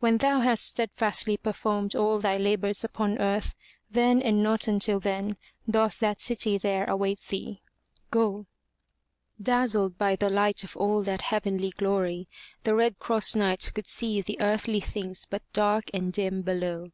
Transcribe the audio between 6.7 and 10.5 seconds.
await thee. Go!'' Dazzled by the